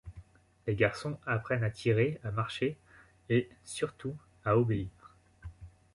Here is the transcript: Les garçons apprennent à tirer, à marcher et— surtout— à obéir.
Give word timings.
Les 0.65 0.73
garçons 0.75 1.19
apprennent 1.27 1.63
à 1.63 1.69
tirer, 1.69 2.19
à 2.23 2.31
marcher 2.31 2.75
et— 3.29 3.47
surtout— 3.63 4.17
à 4.45 4.57
obéir. 4.57 4.89